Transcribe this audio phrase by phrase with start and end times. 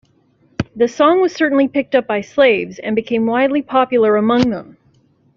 [0.75, 4.77] The song was certainly picked up by slaves and became widely popular among them.